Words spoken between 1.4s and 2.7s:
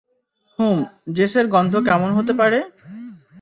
গন্ধ কেমন হতে পারে?